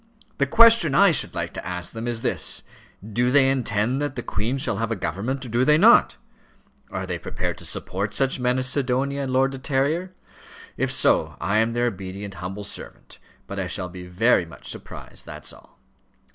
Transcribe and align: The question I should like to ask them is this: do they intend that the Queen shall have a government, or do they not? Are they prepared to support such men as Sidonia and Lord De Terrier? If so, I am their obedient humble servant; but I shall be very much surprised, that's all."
The 0.39 0.47
question 0.47 0.95
I 0.95 1.11
should 1.11 1.35
like 1.35 1.53
to 1.53 1.63
ask 1.63 1.93
them 1.93 2.07
is 2.07 2.23
this: 2.23 2.63
do 3.07 3.29
they 3.29 3.51
intend 3.51 4.01
that 4.01 4.15
the 4.15 4.23
Queen 4.23 4.57
shall 4.57 4.77
have 4.77 4.89
a 4.89 4.95
government, 4.95 5.45
or 5.45 5.49
do 5.49 5.63
they 5.63 5.77
not? 5.77 6.17
Are 6.89 7.05
they 7.05 7.19
prepared 7.19 7.59
to 7.59 7.65
support 7.65 8.11
such 8.11 8.39
men 8.39 8.57
as 8.57 8.65
Sidonia 8.65 9.21
and 9.21 9.31
Lord 9.31 9.51
De 9.51 9.59
Terrier? 9.59 10.11
If 10.75 10.91
so, 10.91 11.35
I 11.39 11.57
am 11.59 11.73
their 11.73 11.85
obedient 11.85 12.33
humble 12.41 12.63
servant; 12.63 13.19
but 13.45 13.59
I 13.59 13.67
shall 13.67 13.89
be 13.89 14.07
very 14.07 14.43
much 14.43 14.67
surprised, 14.69 15.27
that's 15.27 15.53
all." 15.53 15.77